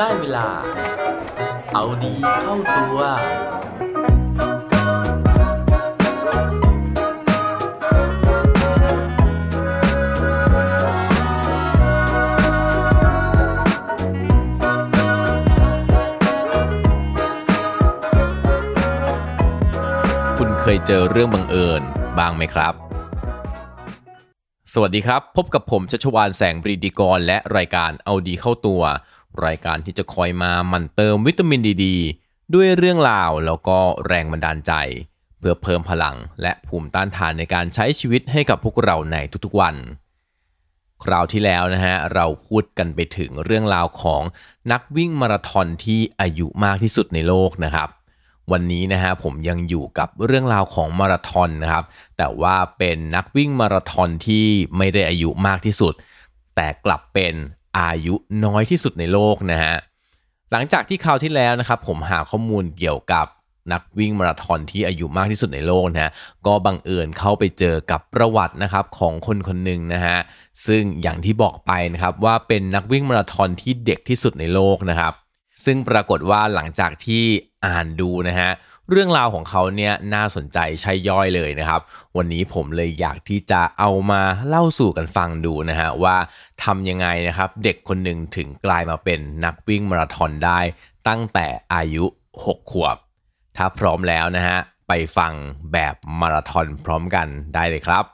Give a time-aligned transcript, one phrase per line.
[0.00, 0.48] ได้เวลา
[1.72, 2.98] เอาดีเข้าตัว
[20.38, 21.82] คุณเคยเจอเรื่องบังเอิญ
[22.18, 22.74] บ้างไหมครับ
[24.72, 28.82] สวัสดีครับ พบกับผมชัชวานแสงปรีดีกร และรายการเอาดีเข้าตัว
[29.46, 31.86] รายการที่จะคอยมาหมั่นเติมวิตามินดีด
[32.54, 34.72] ด้วยเรื่องราวแล้วก็แรงบันดาลใจ
[35.38, 39.76] เพื่อเพิ่มพลังและภูมิต้านทานในการใช้ชีวิตให้กับพวกเราในทุกๆวัน
[41.04, 44.22] คราวที่แล้วนะฮะเราพูดกันไปถึงเรื่องราวของ
[44.72, 47.88] นักวิ่งมาราธอนที่อายุมากที่สุดในโลกนะครับ
[48.52, 51.84] วันนี้นะฮะผมยังอยู่กับเรื่องราวของมาราธอนนะครับ
[52.16, 55.94] แต่ว่าเป็นนักวิ่งมาราธอนที่ไม่ได้อายุมากที่สุด
[56.56, 57.34] แต่กลับเป็น
[57.78, 59.74] อายุน้อยที่สุดในโลกนะฮะ
[60.52, 63.26] หลังจากที่คราวที่แล้วนะครับผมหาข้อมูลเกี่ยวกับ
[63.72, 66.10] นักวิ่งมาราธอนที่อายุมากที่สุดในโลกนะฮะ
[66.46, 70.18] ก็บังเอิญเข้าไปเจอกับประวัตินะครับของคนคนหนึ่งนะฮะ
[70.66, 75.12] ซึ่งอย่างที่บอกไปนะครับว่าเป็นนักวิ่งมาราธอนที่เด็กที่สุดในโลกนะครับ
[75.64, 77.24] ซึ่งปรากฏว่าหลังจากที่
[77.66, 78.50] อ่านดูนะฮะ
[78.90, 81.80] เรื่องราวของเขาเนี่ยน่าสนใจใช่ย่อยเลยนะครับ
[82.16, 86.16] วันนี้ผมเลยอยากที่จะเอามาเล่าสู่กันฟังดูนะฮะว่า
[86.64, 90.60] ทำยังไงนะครับ เด็กคนหนึ่งถึงกลายมาเป็นนักวิ่งมาราธอนได้
[91.08, 92.04] ตั้งแต่อายุ
[92.42, 92.96] 6 ขวบ
[93.56, 95.32] ถ้าพร้อมแล้วนะฮะไปฟัง
[95.72, 98.04] แบบมาราธอนพร้อมกันได้เลยครับ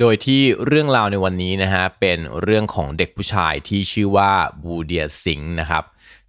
[0.00, 4.32] โดยที่เรื่องราวในวันนี้นะฮะเป็นเรื่องของเด็กผู้ชายที่ชื่อว่า
[4.62, 5.84] บูเดียสิงห์นะครับ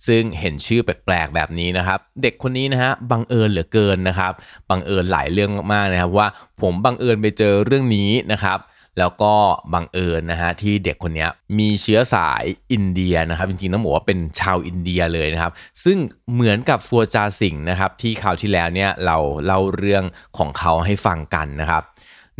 [0.08, 4.34] ซึ่งเห็นชื่อแปลกๆแบบนี้นะครับ เด็กคนนี้นะฮะบังเอิญเหลือเกินนะครับ
[4.70, 6.28] บังเอิญหลายเรื่องมากๆนะครับว่า
[6.62, 8.60] ผมบังเอิญไปเจอเรื่องนี้นะครับ
[9.00, 9.34] แล้วก็
[9.74, 11.28] บังเอิญนะฮะที่เด็กคนนี้
[11.60, 15.52] มีเชื้อสายอินเดียนะครับจริงๆต้องบอกว่าเป็นชาวอินเดียเลยนะครับ
[15.84, 15.98] ซึ่ง
[16.34, 20.04] เหมือนกับฟัวจาสิงห์นะครับที่คราวที่แล้วเนี่ยเราเล่าเรื่อง
[20.38, 21.84] ของเขาให้ฟังกันนะครับ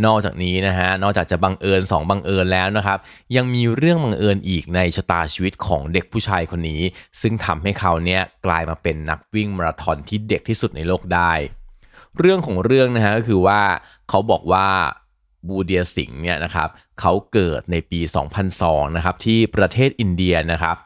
[0.06, 3.00] นอกจากนี้นะฮะนอกจากจะบังเอิญ2บังเอิญแล้วนะครับ
[3.36, 6.82] ยังมีเรื่องบังเอิญอีกในชะตาชีวิตของเด็กผู้ชายคนนี้
[7.22, 11.32] ซึ่งทำให้เขาเนี่ยกลายมาเป็นนักวิ่งมาราธอนที่เด็กที่สุดในโลกได้
[12.20, 13.62] เรื่องของเรื่องนะฮะก็คือว่า
[14.10, 14.68] เขาบอกว่า
[15.48, 18.00] บูเดียสิงห์เนี่ยนะครับเขาเกิดในปี
[18.48, 20.78] 2002นะครับที่ประเทศอินเดียนะครับ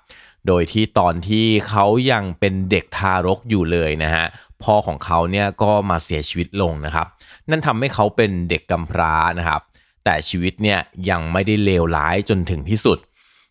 [0.47, 4.25] โดยที่ตอนที่เขายังเป็นเด็กทารกอยู่เลยนะฮะ
[4.63, 7.07] พ่อของเขาเนี่ยก็มาเสียชีวิตลงนะครับ
[7.49, 9.61] นั่นทำให้เขาเป็นเด็กกำพร้านะครับ
[10.03, 10.79] แต่ชีวิตเนี่ย
[11.09, 12.97] ยังไม่ได้เลวร้ายจนถึงที่สุด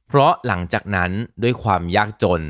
[0.09, 1.11] เพราะหลังจากนั้น
[1.43, 2.43] ด้วยความยากจน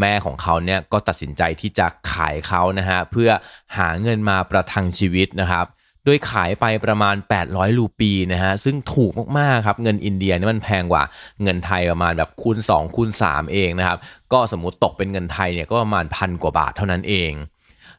[0.00, 3.30] แม่ของเขาเนี่ยก็ตัดสินใจที่จะขายเขานะฮะเพื่อ
[3.76, 5.66] หาเงินมาประทังชีวิตนะครับ
[6.04, 11.04] โดยขายไปประมาณ 800รูปีนะฮะซึ่งถูกมากๆครับเงินอินเดียนี่มันแพงกว่า
[11.42, 13.98] เงินไทยประมาณแบบคูณ 2 คูณ 3 เองนะครับ
[14.32, 17.32] ก็สมมติตกเป็นเงินไทยเนี่ยก็ประมาณพันกว่าบาทเท่านั้นเอง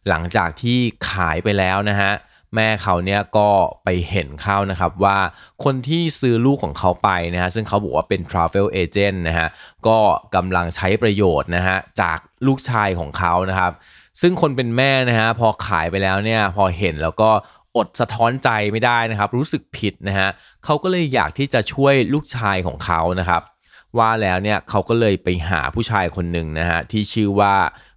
[0.10, 0.78] หลังจากที่
[1.10, 2.12] ขายไปแล้วนะฮะ
[2.56, 3.50] แม่เขาเนี่ยก็
[3.84, 5.18] ไปเห็นเข้านะครับว่า
[5.64, 9.48] คนที่ซื้อลูกของเขาไปนะฮะซึ่งเขาบอกว่าเป็น travel agent นะฮะ
[9.88, 10.00] ก็
[10.36, 13.72] กำลังใช้ประโยชน์นะฮะจากลูกชายของเขานะครับ
[14.22, 17.30] ซึ่งคนเป็นแม่นะฮะพอขายไปแล้วเนี่ยพอเห็นแล้วก็
[17.78, 20.30] อดสะท้อนใจไม่ได้นะครับ รู้สึกผิดนะฮะ
[20.66, 23.42] เขาก็เลยอยากที่จะช่วยลูกชายของเขานะครับ
[23.98, 27.56] ว่าแล้วเนี่ยเขาก็เลยไปหาผู้ชายคนหนึ่งนะฮะที่ชื่อว่า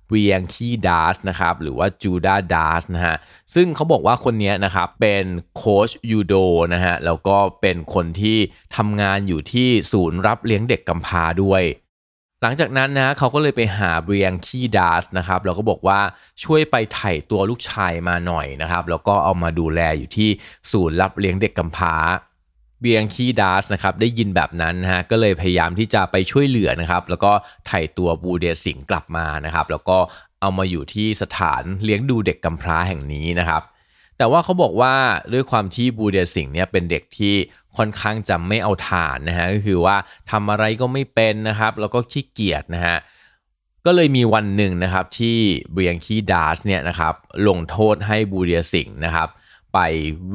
[0.09, 3.17] เวียงคีดาสนะครับหรือว่าจูดาดาสนะฮะ
[3.55, 5.25] ซึ่งเขาบอกว่าคนนี้นะครับเป็น
[5.57, 6.35] โค้ชยูโด
[6.75, 8.39] นะฮะแล้วก็เป็นคนที่
[8.77, 11.65] ทำงานอยู่ที่ศูนย์รับเลี้ยงเด็กกำพร้าด้วย
[12.43, 16.01] หลังจากนั้นนะเขาก็เลยไปหาเบียงคีดาสนะครับแล้วก็บอกว่า
[16.45, 20.31] ช่วยไปไถ่ตัวลูกชายมาหน่อยนะครับแล้วก็เอามาดูแลอยู่ที่
[20.73, 21.95] ศูนย์รับเลี้ยงเด็กกำพร้า
[22.81, 27.33] เบียงคีดาสนะครับได้ยินแบบนั้นฮะก็เลยพยายามที่จะไปช่วยเหลือนะครับ แล้วก็
[27.67, 29.99] ไถ่ตัวบูเดสิงห์กลับมานะครับ แล้วก็
[30.41, 33.63] เอามาอยู่ที่สถานเลี้ยงดูเด็กกำพร้าแห่งนี้นะครับ
[34.19, 34.95] แต่ว่าเขาบอกว่า
[35.33, 37.35] ด้วยความที่บูเดสิงห์เนี่ยเป็นเด็กที่
[37.77, 39.97] ค่อนข้างจะไม่เอาฐานนะฮะก็คือว่า
[40.31, 42.97] ทำอะไรก็ไม่เป็นนะครับ แล้วก็ขี้เกียจนะฮะ
[43.87, 45.37] ก็เลยมีวันหนึ่งนะครับที่
[45.73, 47.15] เบียงคีดาสเนี่ยนะครับ
[47.49, 49.29] ลงโทษให้บูเดียสิงห์นะครับ
[49.77, 49.81] ไป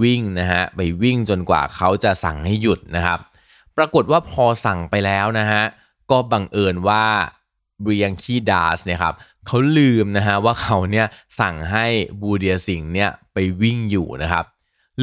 [0.01, 3.19] วิ่งนะฮะไปวิ่งจนกว่าเขาจะสั่งให้หยุดนะครับ
[3.77, 5.63] ปรากฏว่าพอสั่งไปแล้วนะฮะ
[6.11, 7.05] ก็บังเอิญว่า
[7.81, 9.15] เบียงคีดาสเนี่ยครับ
[9.47, 11.05] เขาลืมนะฮะว่าเขาเนี่ย
[11.39, 11.85] สั่งให้
[12.21, 14.45] บูเดียสิงห์เนี่ยไปวิ่งอยู่นะครับ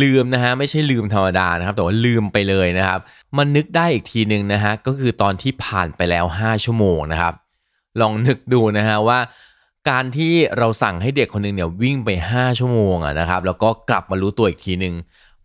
[0.02, 3.00] ลืมนะฮะไม่ใช่ลืมธรรมดานะครับ แต่ว่าลืมไปเลยนะครับ
[3.36, 7.34] มันนึกได้อีกทีหนึ่งนะฮะก็คือตอนที่ผ่านไปแล้ว 5 ชั่วโมงนะครับ
[8.00, 9.18] ลองนึกดูนะฮะว่า
[9.88, 14.94] การที่เราสั่งให้เด็กคนหนึ่งเนี่ยวิ่งไป 5 ชั่วโมงอะนะครับแล้วก็กลับมารู้ตัวอีกทีหนึ่ง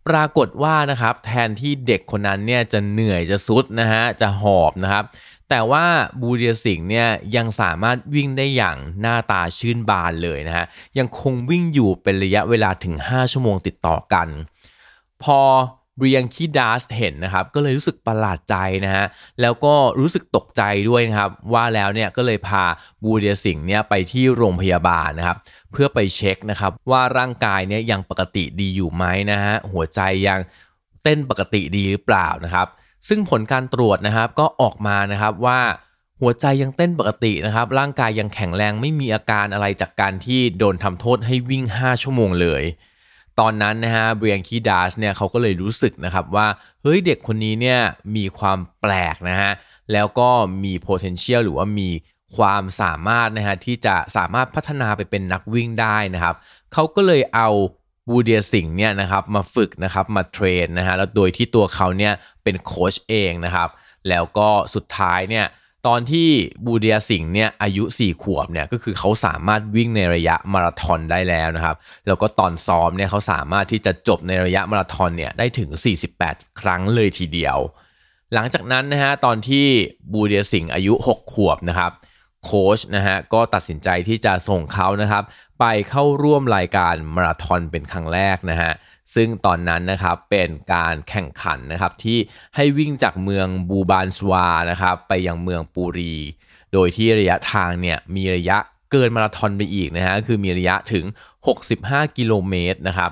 [0.08, 5.04] ปรากฏว่านะครับแทนที่เด็กคนนั้นเนี่ยจะเหนื่อยจะสุดนะฮะจะหอบนะครับ
[5.50, 5.84] แต่ว่า
[6.20, 10.66] บูเดียสิงห์เนี่ยยังสามารถวิ่งได้อย่างหน้าตาชื่นบานเลยนะฮะ
[10.98, 14.28] ยังคงวิ่งอยู่เป็นระยะเวลาถึง 5 ชั่วโมงติดต่อกัน
[15.22, 15.40] พอ
[15.98, 19.04] เบียงคีดัสเห็นนะครับ ก็เลยรู้สึกประหลาดใจนะฮะ
[19.40, 22.64] แล้วก็รู้สึกตกใจด้วยนะครับ ว่าแล้วเนี่ยก็เลยพา
[23.02, 25.38] บูเดียสิงห์เนี่ยไปที่โรงพยาบาลนะครับ
[25.72, 30.40] เพื่อไปเช็คนะครับ ว่าร่างกายเนี่ยยังปกติดีอยู่ไหมนะฮะ หัวใจยัง
[31.02, 32.66] เต้นปกติดีหรือเปล่านะครับ
[33.08, 35.60] ซึ่งผลการตรวจนะครับก็ออกมานะครับว่า
[36.20, 42.64] หัวใจยังเต้นปกตินะครับ ร่างกายยังแข็งแรงไม่มีอาการอะไรจากการที่โดนทำโทษให้วิ่ง 5 ชั่วโมงเลย
[43.40, 46.46] ตอนนั้นนะฮะเบรียงคีดาสเนี่ยเขาก็เลยรู้สึกนะครับว่า
[46.82, 47.80] เฮ้ยเด็กคนนี้เนี่ย
[48.16, 49.52] มีความแปลกนะฮะ
[49.92, 50.28] แล้วก็
[50.64, 51.90] มี potential หรือว่ามี
[52.36, 56.36] ความสามารถนะฮะที่จะสามารถพัฒนาไปเป็นนักวิ่งได้นะครับ
[56.72, 57.48] เขาก็เลยเอา
[58.10, 63.68] บูเดียสิงห์เนี่ยนะครับมาฝึกนะครับมาเทรนนะฮะแล้วโดยที่ตัวเขาเนี่ยเป็นโค้ชเองนะครับ
[64.08, 65.46] แล้วก็สุดท้ายเนี่ย
[65.86, 66.28] ตอนที่
[66.66, 71.76] บูเดียสิงห์เนี่ยอายุ 4 ขวบเนี่ยก็คือเขาสามารถวิ่งในระยะมาราธอนได้แล้วนะครับ
[72.06, 75.70] แล้วก็ตอนซ้อมเนี่ยเขาสามารถที่จะจบในระยะมาราธอนเนี่ยได้ถึง
[76.14, 77.58] 48 ครั้งเลยทีเดียว
[78.34, 79.66] หลังจากนั้นนะฮะตอนที่
[80.12, 81.92] บูเดียสิงห์อายุ 6 ขวบนะครับ
[82.44, 85.24] โค้ชนะฮะก็ตัดสินใจที่จะส่งเขานะครับ
[85.60, 88.72] ไปเข้าร่วมรายการมาราธอนเป็นครั้งแรกนะฮะ
[89.14, 92.18] ซึ่งตอนนั้นนะครับเป็นการแข่งขันนะครับที่
[92.56, 96.14] ให้วิ่งจากเมืองบูบานสวานะครับไปยังเมืองปูรี
[96.72, 98.58] โดยที่ระยะทางเนี่ยมีระยะ
[98.90, 101.04] เกินมาราธอนไปอีกนะฮะคือมีระยะถึง
[101.60, 103.10] 65 กิโลเมตรนะครับ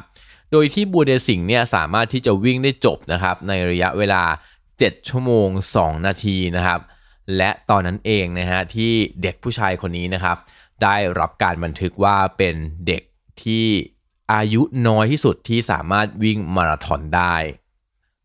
[0.52, 4.22] โดยที่บูเดสิงห์เนี่ยสามารถที่จะวิ่งได้จบนะครับในระยะเวลา
[4.70, 5.48] 7 ชั่วโมง
[5.78, 6.80] 2 นาทีนะครับ
[7.36, 8.92] และตอนนั้นเองนะฮะที่
[9.22, 10.36] เด็กผู้ชายคนนี้นะครับ
[10.82, 12.54] ได้รับการบันทึกว่าเป็น
[12.86, 13.02] เด็ก
[13.42, 13.66] ที่
[14.34, 17.34] อายุน้อยที่สุดที่สามารถวิ่งมาราธอนได้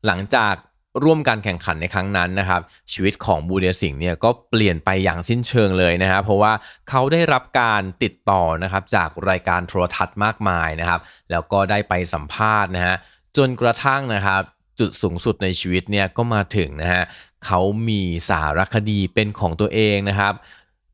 [0.05, 0.55] หลังจาก
[1.03, 2.61] ร่วมการแข่งขันในครั้งนั้นนะครับ
[2.91, 6.53] ชีวิตของบูเดียสิงห์เนี่ยก็เปลี่ยนไปอย่างสิ้นเชิงเลยนะครับ เพราะว่า
[6.89, 10.99] เขาได้รับการติดต่อนะครับจากรายการโทรทัศน์มากมายนะครับ
[11.31, 12.95] แล้วก็ได้ไปสัมภาษณ์นะฮะ
[13.37, 14.41] จนกระทั่งนะครับ
[14.79, 17.03] จุดสูงสุดในชีวิตเนี่ยก็มาถึงนะฮะ
[17.45, 20.33] เขามีสารคดีเป็นของตัวเองนะครับ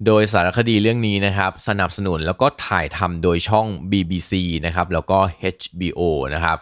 [0.06, 4.32] โดยสารคดีเรื่องนี้นะครับสนับสนุนแล้วก็ถ่ายทำโดยช่อง BBC
[4.66, 5.20] นะครับแล้วก็
[5.56, 6.02] HBO
[6.34, 6.58] นะครับ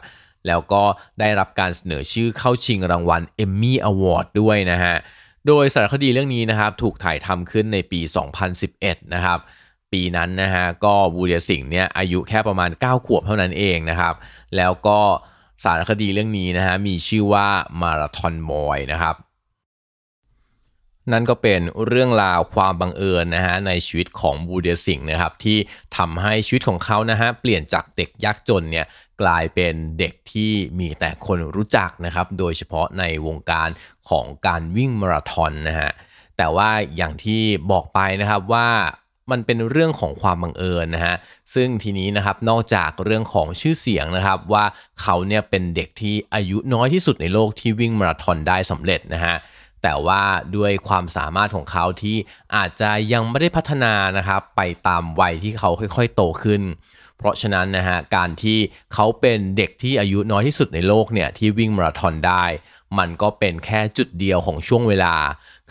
[0.47, 0.83] แล้วก็
[1.19, 4.95] ได้รับการเสนอชื่อเข้าชิงรางวัล Emmy Award ด้วยนะฮะ
[5.47, 7.99] โดยสารคดีเรื่องนี้นะครับถูกถ่ายทำขึ้นในปี
[8.57, 9.39] 2011 นะครับ
[9.91, 14.15] ปีนั้นนะฮะก็บูเดียสิงห์เนี่ยอายุแค่ประมาณ 9 ขวบเท่านั้นเองนะครับ
[14.57, 14.99] แล้วก็
[15.63, 17.47] สารคดีเรื่องนี้นะฮะมีชื่อว่า
[17.81, 19.15] มาราธอนบอยนะครับ
[21.11, 25.57] นั่นก็เป็นเรื่องราวความบังเอิญนะฮะในชีวิตของบูเดียสิงห์นะครับที่
[25.97, 28.85] ทำให้ชีวิตของเขานะฮะเปลี่ยนจากเด็กยากจนเนี่ย
[29.21, 33.69] กลายเป็นเด็กที่มีแต่คนรู้จักนะครับโดยเฉพาะในวงการ
[34.09, 35.91] ของการวิ่งมาราธอนนะฮะ
[36.37, 38.69] แต่ว่าอย่างที่บอกไปนะครับว่า
[39.31, 41.15] มันเป็นเรื่องของความบังเอิญนะฮะ
[41.53, 44.65] ซึ่งทีนี้นะครับนอกจากเรื่องของชื่อเสียงนะครับว่า
[45.01, 49.35] เขาเนี่ยเป็นเด็กที่อายุน้อยที่สุดในโลกที่วิ่งมาราธอนได้สำเร็จนะฮะ
[49.83, 50.23] แต่ว่า
[50.55, 52.17] ด้วยความสามารถของเขาที่
[52.55, 56.61] อาจจะยังไม่ได้พัฒนานะครับไปตามวัยที่เขาค่อยๆโตขึ้น
[57.17, 58.57] เพราะฉะนั้นนะฮะการที่
[58.93, 62.45] เขาเป็นเด็กที่อายุน้อยที่สุดในโลกเนี่ยที่วิ่งมาราธอนได้
[62.97, 65.15] มันก็เป็นแค่จุดเดียวของช่วงเวลา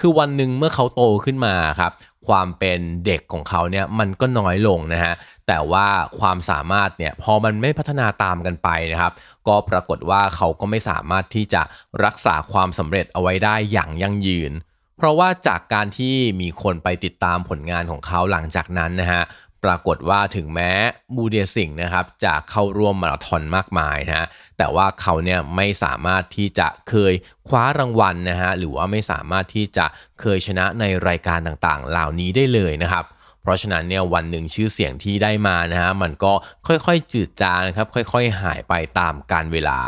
[0.00, 1.92] คือวันหนึ่งเมื่อเขาโตขึ้นมาครับ
[2.26, 5.14] ความเป็นเด็กของเขาเนี่ยมันก็น้อยลงนะฮะ
[5.48, 5.86] แต่ว่า
[6.18, 9.12] ความสามารถเนี่ยพอมันไม่พัฒนาตามกันไปนะครับ
[9.48, 11.62] ก็ปรากฏว่าเขาก็ไม่สามารถที่จะ
[12.04, 14.52] รักษาความสำเร็จเอาไว้ได้อย่างยั่งยืน
[14.96, 19.22] เพราะว่าจากการที่มีคนไปติดตามผลงานของเขาหลังจากนั้นนะฮะ
[19.64, 20.70] ปรากฏว่าถึงแม้
[21.16, 24.26] บูเดียสิงนะครับจะเข้าร่วมมาราธอนมากมายนะฮะ
[24.58, 27.14] แต่ว่าเขาเนี่ยไม่สามารถที่จะเคย
[27.48, 29.86] คว้ารางวัลนะฮะหรือว่าไม่สามารถที่จะ
[30.20, 33.04] เคยชนะในรายการต่างๆ เหล่านี้ได้เลยนะครับ
[33.42, 36.32] เพราะฉะนั้นเนี่ยวันหนึ่งชื่อเสียงที่ได้มานะฮะมันก็
[36.66, 39.80] ค่อยๆจืดจางครับค่อย ๆ หายไปตามกาลเวลา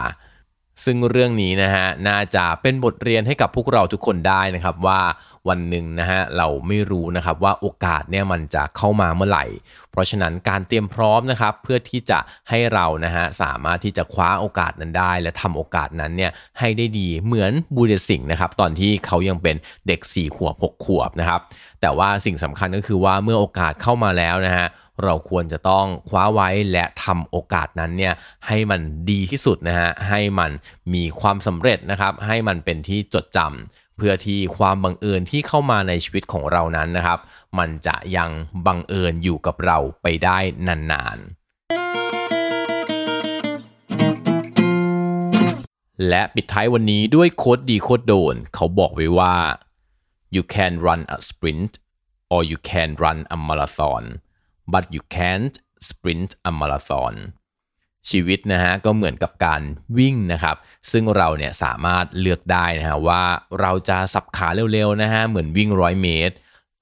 [0.84, 5.00] ซึ่งเรื่องนี้นะฮะน่าจะเป็นบทเรียนให้กับพวกเราทุกคนได้นะครับว่า
[5.48, 9.44] วันหนึ่งนะฮะเราไม่รู้นะครับว่าโอกาสเนี่ยมันจะเข้ามาเมื่อไหร่
[9.90, 12.18] เพราะฉะนั้นการเตรียมพร้อมนะครับเพื่อที่จะ
[12.50, 21.40] ให้เรานะฮะสามารถที่จะคว้าโอกาสนั้นได้ และทำโอกาสนั้นเนี่ยให้ได้ดีเหมือนบูเดสิงนะครับตอนที่เขายังเป็นเด็ก4ขวบ6ขวบนะครับ
[21.80, 24.66] แต่ว่าสิ่งสำคัญก็คือว่าเมื่อโอกาสเข้ามาแล้วนะฮะ
[25.02, 28.14] เราควรจะต้องคว้าไว้และทำโอกาสนั้นเนี่ย
[28.46, 28.80] ให้มัน
[29.10, 30.50] ดีที่สุดนะฮะให้มัน
[30.94, 37.18] มีความสำเร็จนะครับให้มันเป็นที่จดจำเพื่อที่ความบังเอิญที่เข้ามาในชีวิตของเรานั้นนะครับ
[37.58, 38.30] มันจะยัง
[38.66, 41.28] บังเอิญอยู่กับเราไปได้นานๆ
[46.08, 49.34] และปิดท้ายวันนี้ด้วยโค้ดดีโค้ดโดน เขาบอกไว้ว่า
[50.34, 51.72] you can run a sprint
[52.32, 54.04] or you can run a marathon
[54.72, 55.54] but you can't
[55.88, 57.16] sprint a marathon
[58.10, 59.62] ชีวิตนะฮะก็เหมือนกับการ
[59.98, 60.56] วิ่งนะครับ
[60.92, 63.24] ซึ่งเราเนี่ยสามารถเลือกได้นะฮะว่า
[63.60, 66.34] เราจะสับขาเร็วๆนะฮะเหมือนวิ่งร้อยเมตร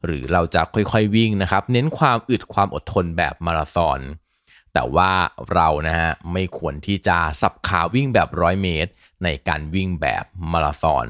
[0.05, 4.01] หรือเราจะค่อยๆวิ่งนะครับ เน้นความอึดความอดทนแบบมาราธอน
[4.73, 5.13] แต่ว่า
[5.53, 8.91] เรานะฮะไม่ควรที่จะสับขาวิ่งแบบร้อยเมตร
[9.25, 11.07] ในการวิ่งแบบมาราธอน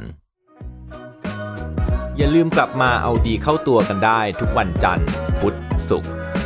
[2.16, 5.08] อย่าลืมกลับมาเอาดีเข้าตัวกันได้ทุกวันจันทร์
[5.38, 5.54] พุธ
[5.88, 6.12] ศุกร์